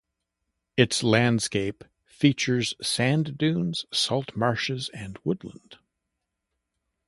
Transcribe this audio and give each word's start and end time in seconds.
Its 0.77 1.03
landscape 1.03 1.83
features 2.07 2.73
sand 2.81 3.37
dunes, 3.37 3.85
salt 3.91 4.35
marshes 4.35 4.89
and 4.95 5.19
woodland. 5.23 5.77